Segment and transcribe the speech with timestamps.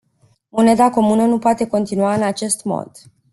[0.51, 2.91] Moneda comună nu poate continua în acest mod.